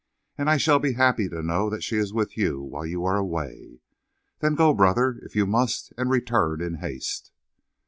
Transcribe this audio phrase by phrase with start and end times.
[0.35, 3.17] And I shall be happy to know that she is with you while you are
[3.17, 3.81] away.
[4.39, 7.31] Then go, brother, if you must, and return in haste."